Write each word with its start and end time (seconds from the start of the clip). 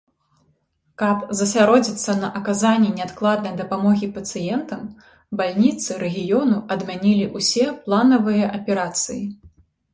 Каб 1.01 1.17
засяродзіцца 1.41 2.11
на 2.21 2.27
аказанні 2.39 2.89
неадкладнай 2.97 3.53
дапамогі 3.61 4.11
пацыентам, 4.17 4.81
бальніцы 5.41 6.01
рэгіёну 6.07 6.57
адмянілі 6.79 7.25
ўсе 7.39 7.65
планавыя 7.87 8.45
аперацыі. 8.61 9.25